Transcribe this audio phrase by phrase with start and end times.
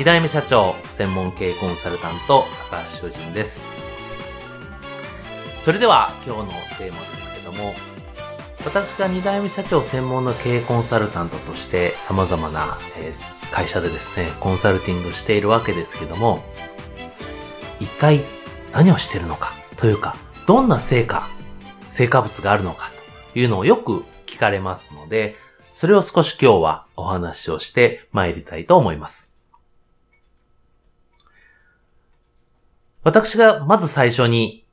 [0.00, 3.68] 2代目社長専門経営コンサルタント高橋修人です
[5.60, 6.46] それでは今日の
[6.78, 7.74] テーマですけども
[8.64, 13.12] 私が2代目社長専門の経営コンサルタントとして様々な、え
[13.50, 16.44] 会社でですね、コンサルティングしているわけですけども、
[17.78, 18.24] 一体
[18.72, 21.28] 何をしてるのかというか、どんな成果、
[21.88, 22.90] 成果物があるのか
[23.32, 25.36] というのをよく聞かれますので、
[25.72, 29.29] それを少し今日はお話をして参りたいと思います。
[33.02, 34.66] 私がまず最初に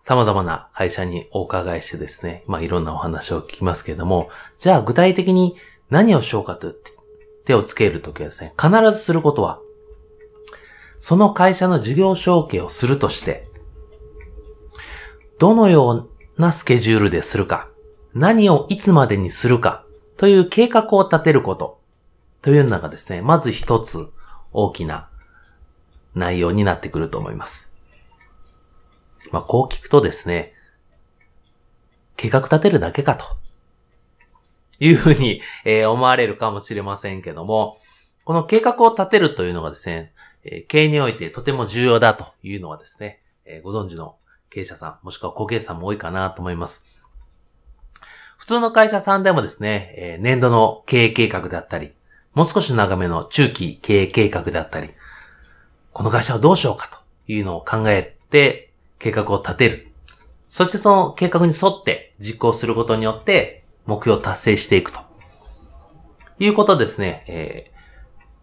[0.00, 4.28] 様々な会社にお伺いしてですね、まあいろんなお話を聞きますけれども、
[4.58, 5.56] じゃあ具体的に
[5.90, 6.74] 何をしようかと
[7.44, 9.60] 手をつけるときはですね、必ずすることは、
[10.98, 13.48] その会社の事業承継をするとして、
[15.38, 17.68] どのようなスケジュールでするか、
[18.14, 19.84] 何をいつまでにするか、
[20.16, 21.80] という計画を立てること、
[22.42, 24.08] というのがですね、まず一つ
[24.52, 25.08] 大きな
[26.14, 27.70] 内容になってくると思います。
[29.30, 30.54] まあ、こう聞くとですね、
[32.16, 33.38] 計画立てるだけかと、
[34.80, 37.76] いうふうに、えー、思われるかもしれませんけども、
[38.24, 40.12] この計画を立てるというのがですね、
[40.44, 44.16] えー、経営においてとても重要だというのはですね、えー、ご存知の
[44.50, 46.84] 経営者さん、もしくは後継者さんも多いかなと思います。
[48.36, 51.90] 普通の会社さんでもですね、えー、年度の経営計画であったり、
[52.34, 54.90] もう少し長めの中期経営計画であったり、
[55.98, 58.70] この会社をどうしようかというのを考えて
[59.00, 59.88] 計画を立てる。
[60.46, 65.00] そしてその計画に沿って実行することによって目標を達成していくと。
[66.38, 67.72] いうことですね、え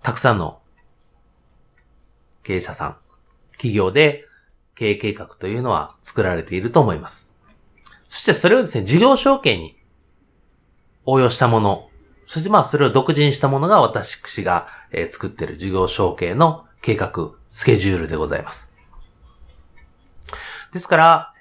[0.01, 0.59] ー、たくさんの
[2.43, 2.97] 経営者さん、
[3.53, 4.25] 企業で
[4.75, 7.31] 経営計画というのは作られていると思います。
[8.09, 9.77] そしてそれをですね、事業承継に
[11.05, 11.87] 応用したもの、
[12.25, 17.11] そしてまあそれを独自にしたものが私が、えー、作っている事業承継の計画、
[17.51, 18.71] スケジュールでございます。
[20.71, 21.31] ですから、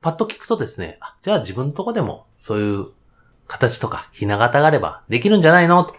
[0.00, 2.86] パッと聞くとですね、じゃあ自分のとこでもそういう
[3.46, 5.84] 形とかひな形があればできるんじゃないの？
[5.84, 5.94] と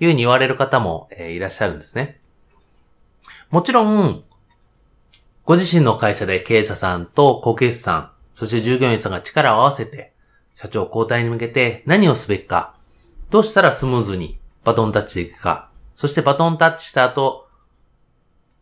[0.00, 2.20] いうふうに言われる方も、えー、いらっしゃるんですね。
[3.50, 4.24] もちろん、
[5.44, 10.12] ご自身の会社で経営者さんと後継者さん、そして従業員さんが力を合わせて、
[10.54, 12.74] 社長交代に向けて何をすべきか、
[13.30, 15.67] どうしたらスムーズにバトンタッチでいくか、
[15.98, 17.48] そしてバトンタッチした後、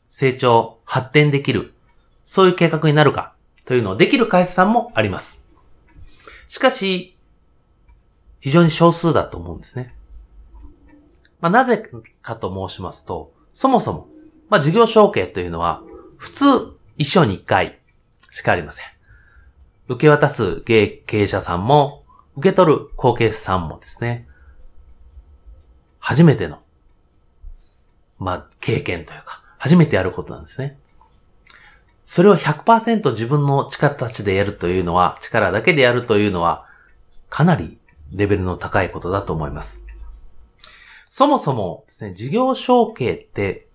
[0.09, 1.75] 成長、発展できる、
[2.25, 3.35] そういう計画になるか、
[3.67, 5.45] というのをできる会社さんもあります。
[6.47, 7.15] しかし、
[8.41, 9.95] 非常に少数だと思うんですね。
[11.43, 11.87] まあ、なぜ
[12.23, 14.09] かと申しますと、そもそも、
[14.49, 15.83] まあ、事業承継というのは、
[16.17, 16.47] 普通、
[16.97, 17.79] 一生に一回
[18.31, 18.87] しかありません。
[19.89, 22.03] 受け渡す経営者さんも、
[22.39, 24.27] 受け取る後継者さんもですね、
[25.99, 26.63] 初めての、
[28.19, 30.79] まあ、経験というか、初めてやることなんですね。
[32.05, 36.67] それを100%自分の力たちでやるというのは、力だけでやるというのは、
[37.29, 37.79] かなり
[38.13, 39.83] レベルの高いことだと思います。
[41.09, 43.67] そもそもですね、事業承継って、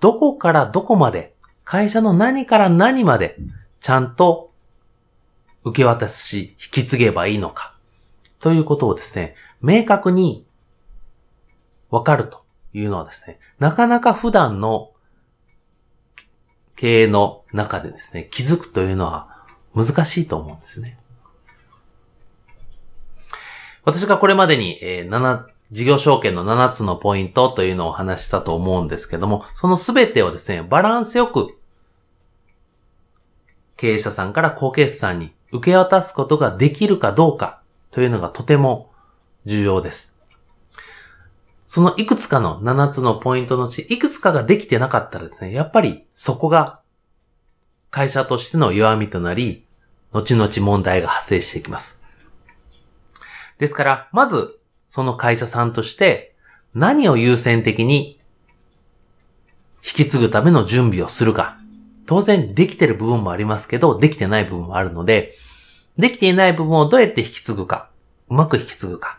[0.00, 1.34] どこからどこまで、
[1.64, 3.36] 会社の何から何まで、
[3.80, 4.52] ちゃんと
[5.64, 7.74] 受け渡すし、引き継げばいいのか、
[8.38, 10.46] ということをですね、明確に
[11.90, 12.45] わかると
[12.78, 14.90] いうのはですね、なかなか普段の
[16.76, 19.28] 経営の中でですね、気づくというのは
[19.74, 20.98] 難しいと思うんですね。
[23.84, 31.56] 私がこれまでに、えー、7、事業証券の7つのポイントというのをお話したと思うんですけども、そのすべてをですね、バランスよく、
[33.76, 38.90] 経営者さんから後継者さんに受け渡すことができるかどうかというのがとても
[39.44, 40.15] 重要です。
[41.66, 46.80] そのいくつかの7つのポイントのうち、いくつかができてなかったらですね、やっぱりそこが
[47.90, 49.66] 会社としての弱みとなり、
[50.12, 52.00] 後々問題が発生していきます。
[53.58, 54.58] ですから、まず、
[54.88, 56.34] その会社さんとして、
[56.74, 58.20] 何を優先的に
[59.84, 61.58] 引き継ぐための準備をするか。
[62.06, 65.34] 当然、できてる部分もありますけど、できてない部分もあるので、
[65.96, 67.90] できていない部分をどうやって引き継ぐか、
[68.28, 69.18] うまく引き継ぐか。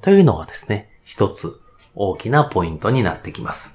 [0.00, 1.60] というのがですね、一つ
[1.94, 3.74] 大きなポイントになってきます。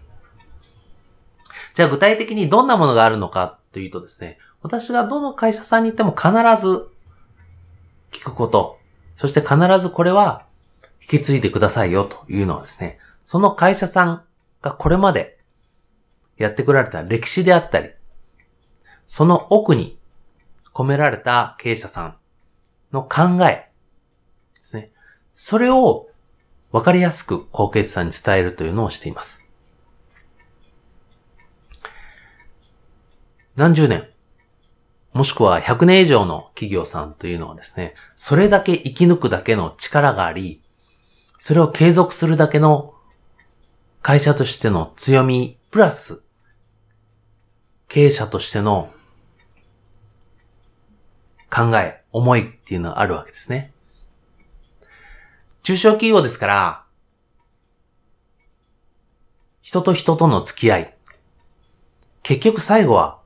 [1.76, 6.90] じゃあ具体的にどんなものがあるのかというとですね、私がどの会社さんに行っても必ず
[8.10, 8.80] 聞くこと、
[9.14, 10.48] そして必ずこれは
[11.00, 14.24] 引き継いでくださいよというのはですね、その会社さん
[14.64, 15.38] がこれまで
[16.38, 17.92] やってこられた歴史であったり、
[19.06, 20.00] その奥に
[20.74, 22.18] 込められた経営者さん
[22.92, 23.70] の考え
[24.56, 24.92] ですね。
[25.36, 26.10] それを
[26.72, 29.42] わかりやすく後継者さんに伝えるというのをしています。
[33.56, 34.10] 何十年、
[35.14, 40.62] もしくは100年以上の企業さんというのはですね、それだけ生き抜くだけの力があり、
[41.40, 42.94] それを継続するだけの
[44.02, 46.22] 会社としての強み、プラス、
[47.88, 48.92] 経営者としての
[51.50, 53.72] 考え、思いっていうのがあるわけですね。
[55.68, 56.84] 中小企業ですから、
[59.60, 60.96] 人と人との付き合い。
[62.24, 63.20] 結局最後は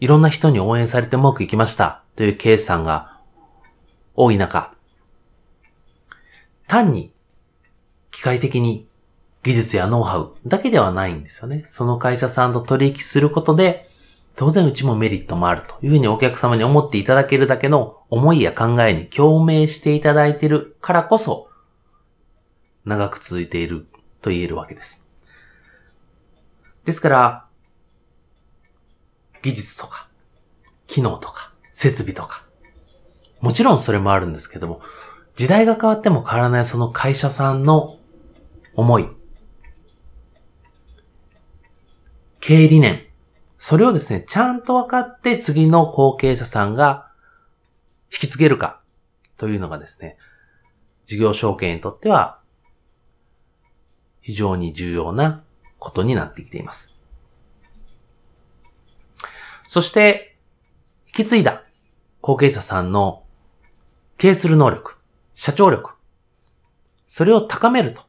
[0.00, 3.20] いろんな人に応援されてうまくいきましたというケースさんが
[4.14, 4.72] 多い中、
[6.66, 7.12] 単に
[8.10, 8.88] 機械的に
[9.42, 11.66] 技術やノウハウだけではないんですよね。
[11.68, 13.86] その会社さんと取引することで、
[14.34, 21.51] 当然うちもメリットもあるというふうにお客様に思っていただけるだけの思いや考えに共鳴していただいているからこそ、
[22.84, 23.86] 長く続いている
[24.20, 25.04] と言えるわけです。
[26.84, 27.46] ですから、
[29.42, 30.08] 技術とか、
[30.86, 32.44] 機能とか、設備とか。
[33.40, 34.80] もちろんそれもあるんですけども、
[35.34, 37.98] 時代が変わっても変わらないその会社さんの
[38.74, 39.08] 思い、
[42.40, 43.06] 経営理念、
[43.56, 47.10] それをですね、ちゃんと分かって次の後継者さんが
[48.12, 48.80] 引き継げるか
[49.36, 50.16] というのがですね、
[51.04, 52.41] 事業承継にとっては
[54.22, 55.42] 非常に重要な
[55.78, 56.94] ことになってきています。
[59.68, 60.36] そして、
[61.08, 61.64] 引き継いだ
[62.20, 63.24] 後継者さんの
[64.16, 64.96] 経営する能力、
[65.34, 65.94] 社長力、
[67.04, 68.02] それを高めると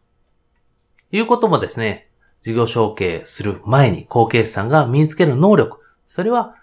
[1.12, 2.10] いうこともですね、
[2.42, 6.56] 事業承継する前に後継者さんが身につける能力、それは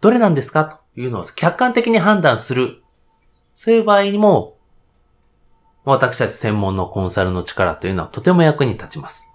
[0.00, 2.82] どれなんですかというのを客観的に判断する。
[3.52, 4.56] そういう場合にも、
[5.84, 9.26] 私たち専門のコンサルの力というのはとても役に立ちます。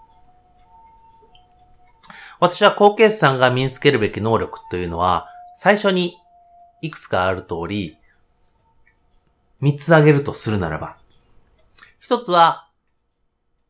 [2.40, 5.28] 私は後継者さんが身につけるべき能力というのは、
[5.58, 6.18] 最初に
[6.82, 7.98] いくつかある通り、
[9.62, 10.98] 三つ挙げるとするならば、
[12.00, 12.68] 一つは、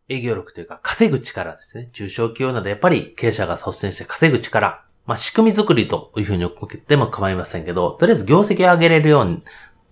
[0.10, 1.90] 営業力というか稼ぐ力ですね。
[1.92, 4.84] 中小企業などやっぱり経営者が率先して稼ぐ力。
[5.08, 9.42] まあ仕組み作りというふうに思っても構いませんけど、とりあえず業績を上げれるように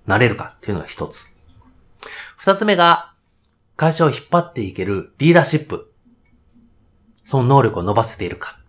[0.06, 1.33] なれるかっていうのが一つ。
[2.38, 3.14] 二つ目が、
[3.76, 5.92] 会社を引っ張っていけるリーダーシップ。
[7.24, 8.60] その能力を伸ばせているか。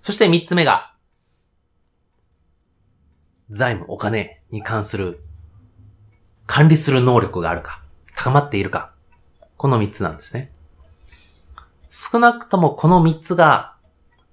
[0.00, 0.94] そして三つ目が、
[3.50, 5.20] 財務、お金に関する
[6.46, 7.82] 管理する能力があるか、
[8.16, 8.92] 高まっているか、
[9.56, 10.52] この三つなんですね。
[11.88, 13.76] 少なくともこの三つが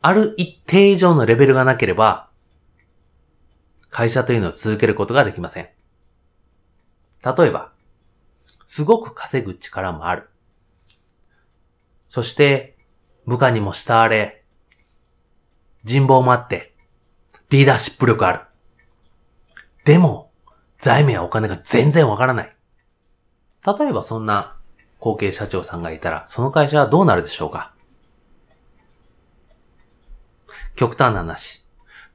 [0.02, 2.30] ある一定以上のレベルがなければ、
[3.90, 5.70] 会社というのを続けることができません。
[7.36, 7.72] 例えば、
[8.66, 10.30] すごく稼ぐ力もある。
[12.08, 12.78] そして、
[13.26, 14.44] 部下にも慕われ、
[15.84, 16.74] 人望もあって、
[17.50, 18.42] リーダーシップ力ある。
[19.84, 20.32] でも、
[20.80, 22.56] 財務やお金が全然わからない。
[23.66, 24.58] 例えばそんな
[25.00, 27.74] 後継社長さんがいたら、その会社はどうなるでしょうか？
[30.76, 31.66] 極端な話。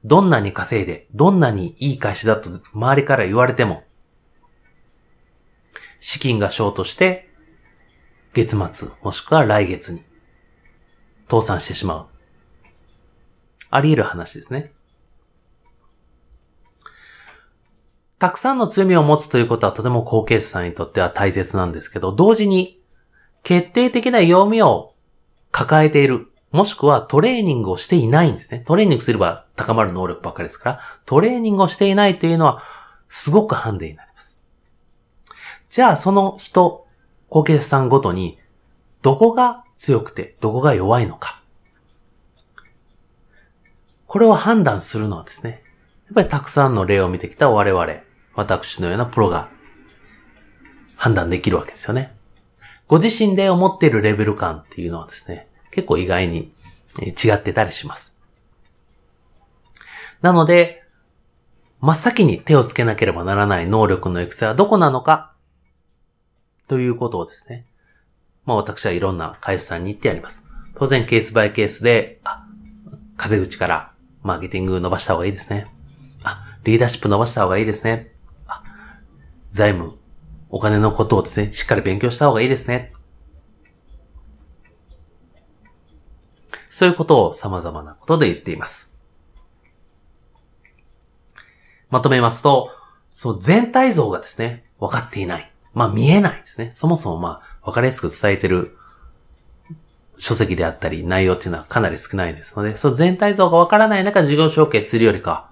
[0.05, 3.83] どんなに稼いで、どんなにいい会社だと周りから言われても、
[6.03, 7.29] 資金がショートして、
[8.33, 10.03] 月末もしくは来月に
[11.31, 12.07] 倒産してしまう。
[13.69, 14.73] あり得る話ですね。
[18.19, 22.81] たくさんの強みを持つということはとても後継者さんにとっては大切なんですけど、同時に
[23.43, 24.93] 決定的な弱みを
[25.51, 28.59] 抱えている、もしくはトレーニングをしていないんですね。
[28.67, 32.61] トレーニングすれば高まる能力ばっかりですから、トレーニングをしていないというのは
[33.07, 34.12] すごくハンデになります。
[35.73, 36.85] じゃあその人、
[37.29, 38.37] 後継者さんごとに、
[39.01, 41.41] どこが強くて、どこが弱いのか。
[44.05, 45.63] これを判断するのはですね、
[46.05, 47.91] やっぱりたくさんの例を見てきた我々、
[48.35, 49.49] 私のようなプロが
[50.95, 52.15] 判断できるわけですよね。
[52.87, 56.53] ご自身で思っているレベル感っていうのはですね、結構意外に
[56.99, 58.15] 違ってたりします。
[60.21, 60.83] なので、
[61.81, 65.32] 真っ先に手をつけなければならない能力の育成はどこなのか
[66.67, 67.65] ということをですね。
[68.45, 70.43] まあ私はいろんな会社さんに行ってやります。
[70.75, 72.45] 当然ケースバイケースで、あ、
[73.17, 75.67] 風口からマーケティング伸ばした方がいいですね。
[76.23, 78.11] あ、リーダーシップ伸ばした方がいいですね。
[78.47, 78.63] あ、
[79.51, 79.97] 財務、
[80.49, 82.93] お金のことをですね、しっかり勉強した方がいいですね。
[86.69, 88.91] そういうことを様々なことで言っています。
[91.91, 92.71] まとめますと、
[93.11, 95.52] そう、全体像がですね、分かっていない。
[95.73, 96.73] まあ見えないですね。
[96.75, 98.77] そもそもまあ、分かりやすく伝えてる
[100.17, 105.49] 書籍であったり内容っていうのはかなり少ないですので、その全体像がわからない中事業承継するよりか、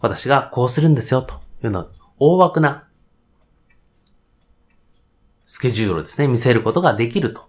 [0.00, 2.86] 私がこうするんですよというのは大枠な
[5.44, 7.48] スケジュールをですね、見せることができると。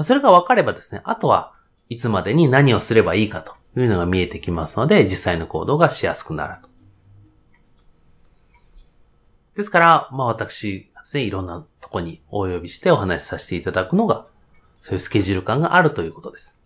[0.00, 1.54] それが分かればですね、あとは
[1.88, 6.68] いつまでに何をすればいいかというのが見えてきますので、実際の行動がしやすくなると。
[9.54, 14.26] ですから、まあ私ですね、いろんなとこにお呼びしてお話しさせていただくのが、
[14.80, 16.58] そういうスケジュール感があるということです。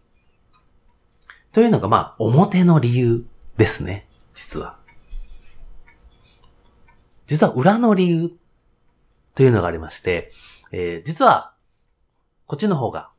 [1.53, 3.25] というのが、まあ、表の理由
[3.57, 4.79] ですね、実は。
[7.27, 8.31] 実は裏の理由
[9.35, 10.31] というのがありまして、
[10.71, 11.55] えー、実は、
[12.47, 13.11] こっちの方が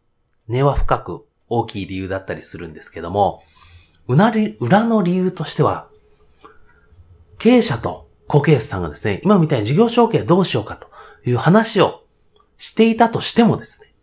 [0.48, 3.44] 根は深く大きい理由だったりするんですけども、
[4.08, 5.90] うなり裏の理由としては、
[7.38, 10.90] 経営者と後継者さんがですね、今みたいに事業承継どうしようかと
[11.26, 12.04] いう話を
[12.58, 13.94] していたとしてもですね、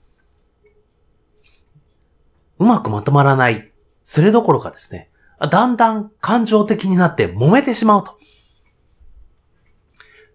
[2.59, 5.11] うまくまとまらない、それどころかですね、
[5.51, 8.19] だんだん感情的になって揉めてしまうと。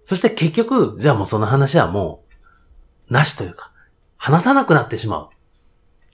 [0.03, 2.24] そして結局、じゃあもうその話はも
[3.10, 3.72] う、なしというか、
[4.17, 5.29] 話さなくなってしまう。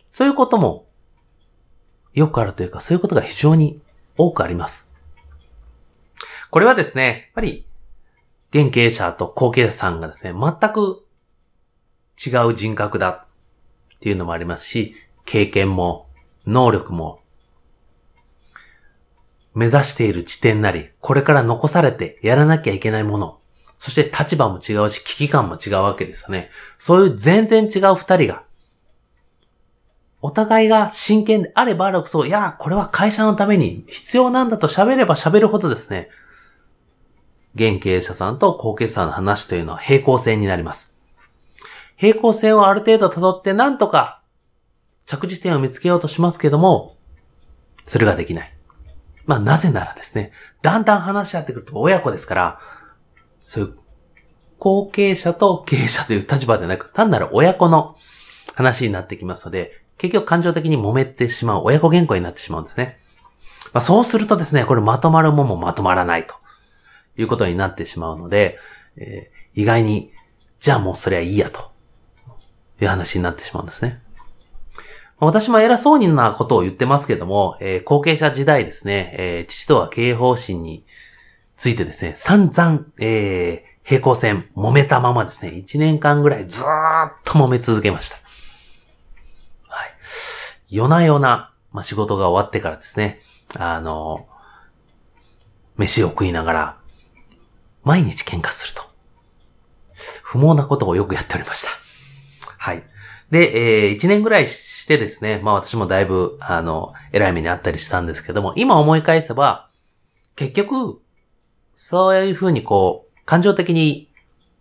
[0.10, 0.88] そういうことも、
[2.14, 3.82] よくあるというか、そういうことが非常に
[4.18, 4.88] 多くあります。
[6.56, 7.68] これはですね、やっぱり、
[8.54, 11.04] 現経営者と後継者さんがですね、全く
[12.26, 14.96] 違う人格だっていうのもありますし、
[15.26, 16.08] 経験も、
[16.48, 17.20] 能力も、
[19.54, 23.38] 目指している地点なり、これから残されてやらなきゃいけないもの、
[23.78, 26.52] そして立場も違うし、危機感も違うわけですよね。
[26.78, 28.44] そういう全然違う二人が、
[30.22, 36.08] お互いが真剣であればあるほど、いや、これは会社のために必要なんだと喋れば喋るほどですね、
[37.56, 40.94] 現経営者さんと後継者さんの話というのは平行線になります。
[41.96, 44.22] 平行線をある程度辿ってなんとか
[45.06, 46.98] 着地点を見つけようとしますけども、
[47.86, 48.54] それができない。
[49.26, 50.32] まあなぜならですね、
[50.62, 52.60] だんだん話し合ってくると親子ですから、
[53.40, 53.78] そういう
[54.60, 57.96] 後継者と経営者という立場でなく、単なる親子の
[58.56, 63.00] 話になってきますので、結局感情的に揉めてしまう親子喧嘩になってしまうんですね。
[63.74, 66.36] まあ、そうするとですね、これまとまるもんもまとまらないと。
[67.18, 68.60] いうことになってしまうので、
[68.98, 70.12] えー、意外に、
[70.60, 71.72] じゃあもうそれはいいやと、
[72.82, 74.02] いう話になってしまうんですね。
[75.18, 80.86] 私も偉そうになことを言ってますけども、えー、後継者時代ですね、えー、父とは経営方針に
[81.56, 88.18] ついてですね、散々、えー、平行線、揉めたままですね、1年間ぐらいずーっと揉め続けました。
[89.70, 89.94] はい。
[90.70, 93.20] 夜な夜な、まあ、仕事が終わってからですね、
[93.58, 94.28] あの、
[95.78, 96.78] 飯を食いながら、
[97.86, 98.84] 毎日喧嘩すると。
[100.24, 101.70] 不毛なことをよくやっておりました。
[102.58, 102.84] はい。
[103.32, 109.70] で、えー、一年ぐらいしてですね、まあ私もだいぶ、あの、偉い目にあったりしたんですけども、今思い返せば、
[110.36, 111.00] 結局、
[111.76, 114.12] そういうふうにこう、感情的に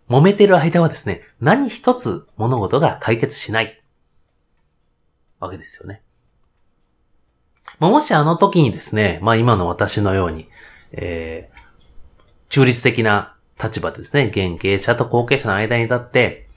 [0.09, 3.81] 揉めてる間はですね、何一つ物事が解決しない。
[5.39, 6.01] わけですよね。
[7.79, 10.47] まあ、もしあの時にですね、まあ今の私のように、
[10.91, 11.49] え
[12.49, 16.47] 中立的な立場ですね、現経営者と後継者の間に立って、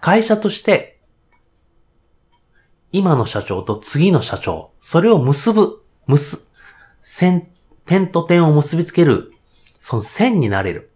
[0.00, 1.00] 会社として、
[2.92, 6.44] 今の社長と次の社長、それを結ぶ、結、
[7.00, 7.48] 線、
[7.86, 9.32] 点と点を結びつける、
[9.80, 10.90] その線になれる。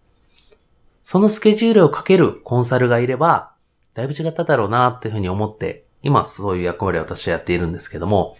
[1.02, 3.52] そのスケジュールをかけるコンサルがいれば、
[3.94, 8.36] だいぶ違っただろうな、というふうに思って、今そういう役割を私はやっているんですけども、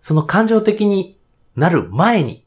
[0.00, 1.18] その感情的に
[1.56, 2.43] なる前に、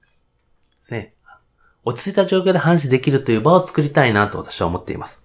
[1.88, 5.24] 落ち着いた状況で話できるという場を作りたいなと私は思っています。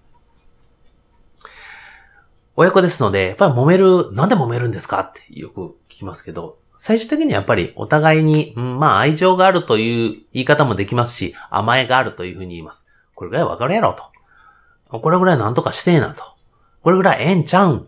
[2.54, 12.86] 親子ですので、やっぱり揉める、なんで揉めるんですかってよく聞きますけど、最終的にはやっぱりお互いに、うん、まあ愛情があるという言い方もできますし、甘えがあるというふうに言います。
[13.16, 13.96] これぐらいわかるやろ
[14.88, 15.00] と。
[15.00, 16.22] これぐらいなんとかしてえなと。
[16.82, 17.78] これぐらいええんちゃうん。
[17.78, 17.84] っ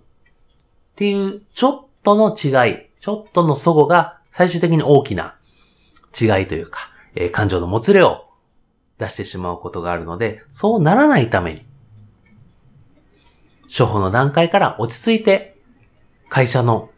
[0.97, 5.37] ていう、ちょっとの違い、ちょっとの祖語が最終的に大きな
[6.21, 8.25] 違いというか、えー、感情のもつれを
[8.99, 11.67] 出してしまうことがあるので、そうならないために、
[13.77, 15.57] 処方の段階から落ち着いて、
[16.29, 16.91] 会社の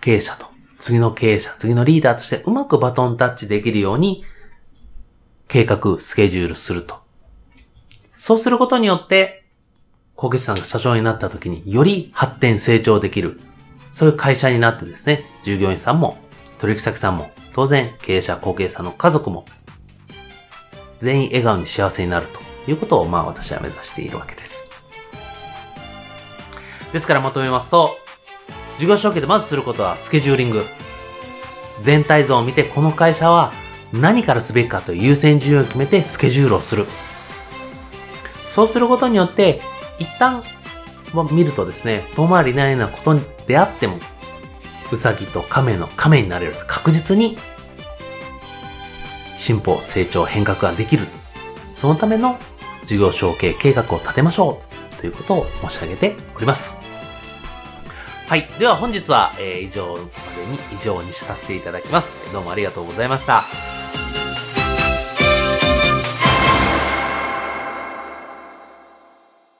[0.00, 0.46] 経営者と、
[0.78, 4.24] 次の経営者、次のリーダーとしてうまくバトンタッチできるように、
[5.48, 7.00] 計画、スケジュールすると。
[8.16, 9.44] そうすることによって、
[10.14, 13.40] 小口さんが社長になった時により発展成長できる。
[13.90, 16.18] そういう会社になってですね、従業員さんも、
[16.58, 19.44] 取引先さんも、当然経営者、後継者の家族も、
[21.00, 22.40] 全員笑顔に幸せになると
[22.70, 24.70] いうことを、まあ私は目指しているわけです。
[26.92, 27.96] ですからまとめますと、
[28.78, 30.64] 事業承継でまずすることはスケジューリング。
[31.82, 33.52] 全体像を見てこの会社は
[33.92, 36.86] 何からすべきかという優先順位を決めてスケジュールをする。
[38.46, 39.62] そうすることによって、
[39.98, 40.42] 一旦
[41.30, 43.98] 見るとですね、遠回りないようなことであっても、
[44.92, 47.38] うさぎと亀の亀になれる確実に
[49.40, 51.06] 進歩、成長、変革ができる。
[51.74, 52.38] そのための
[52.84, 56.76] 事業承継計画を立てましょうということを申し上げております。
[58.28, 58.46] はい。
[58.58, 60.02] では本日は、えー、以上まで
[60.46, 62.12] に以上にさせていただきます。
[62.34, 63.44] どうもありがとうございました。